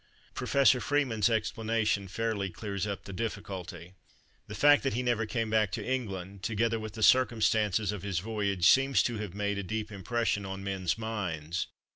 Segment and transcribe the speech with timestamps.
[0.33, 5.85] Professor Freeman's explanation fairly clears up the difficulty:—"The fact that he never came back to
[5.85, 10.43] England, together with the circumstances of his voyage, seems to have made a deep impression
[10.43, 11.67] on men's minds.